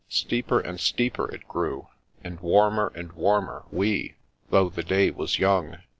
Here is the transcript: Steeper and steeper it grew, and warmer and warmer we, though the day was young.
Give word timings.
Steeper 0.09 0.59
and 0.59 0.79
steeper 0.79 1.29
it 1.31 1.47
grew, 1.47 1.87
and 2.23 2.39
warmer 2.39 2.91
and 2.95 3.11
warmer 3.13 3.65
we, 3.71 4.15
though 4.49 4.67
the 4.67 4.81
day 4.81 5.11
was 5.11 5.37
young. 5.37 5.77